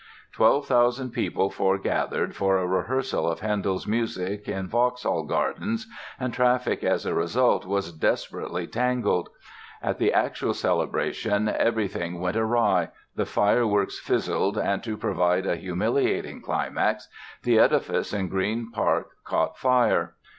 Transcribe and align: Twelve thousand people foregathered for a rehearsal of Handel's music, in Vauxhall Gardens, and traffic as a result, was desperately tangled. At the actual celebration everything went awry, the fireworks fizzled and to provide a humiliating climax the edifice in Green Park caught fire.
Twelve 0.33 0.65
thousand 0.65 1.11
people 1.11 1.51
foregathered 1.51 2.33
for 2.35 2.57
a 2.57 2.65
rehearsal 2.65 3.29
of 3.31 3.41
Handel's 3.41 3.85
music, 3.85 4.49
in 4.49 4.67
Vauxhall 4.67 5.25
Gardens, 5.25 5.85
and 6.19 6.33
traffic 6.33 6.83
as 6.83 7.05
a 7.05 7.13
result, 7.13 7.67
was 7.67 7.91
desperately 7.91 8.65
tangled. 8.65 9.29
At 9.79 9.99
the 9.99 10.11
actual 10.11 10.55
celebration 10.55 11.47
everything 11.49 12.19
went 12.19 12.35
awry, 12.35 12.89
the 13.15 13.27
fireworks 13.27 13.99
fizzled 13.99 14.57
and 14.57 14.83
to 14.83 14.97
provide 14.97 15.45
a 15.45 15.55
humiliating 15.55 16.41
climax 16.41 17.07
the 17.43 17.59
edifice 17.59 18.11
in 18.11 18.27
Green 18.27 18.71
Park 18.71 19.09
caught 19.23 19.55
fire. 19.59 20.15